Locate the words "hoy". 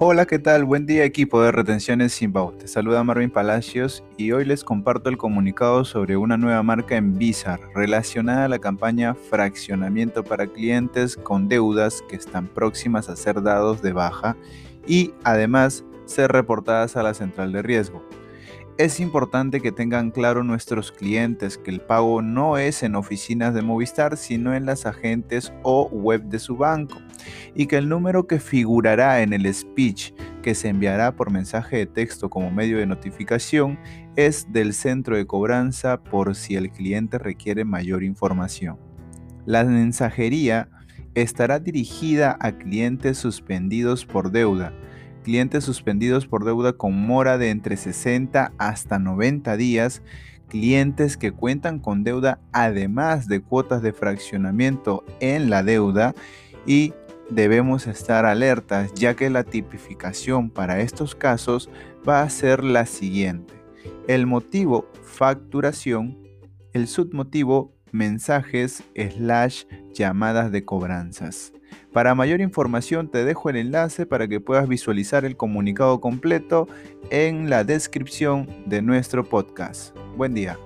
4.30-4.44